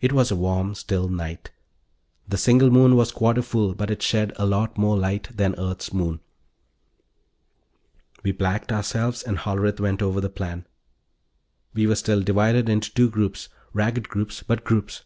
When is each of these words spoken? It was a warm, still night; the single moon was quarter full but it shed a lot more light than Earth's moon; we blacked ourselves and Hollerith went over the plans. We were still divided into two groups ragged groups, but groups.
It 0.00 0.12
was 0.12 0.30
a 0.30 0.36
warm, 0.36 0.76
still 0.76 1.08
night; 1.08 1.50
the 2.28 2.36
single 2.36 2.70
moon 2.70 2.94
was 2.94 3.10
quarter 3.10 3.42
full 3.42 3.74
but 3.74 3.90
it 3.90 4.00
shed 4.02 4.32
a 4.36 4.46
lot 4.46 4.78
more 4.78 4.96
light 4.96 5.36
than 5.36 5.56
Earth's 5.58 5.92
moon; 5.92 6.20
we 8.22 8.30
blacked 8.30 8.70
ourselves 8.70 9.20
and 9.24 9.36
Hollerith 9.36 9.80
went 9.80 10.00
over 10.00 10.20
the 10.20 10.30
plans. 10.30 10.64
We 11.74 11.88
were 11.88 11.96
still 11.96 12.22
divided 12.22 12.68
into 12.68 12.94
two 12.94 13.10
groups 13.10 13.48
ragged 13.72 14.08
groups, 14.08 14.44
but 14.44 14.62
groups. 14.62 15.02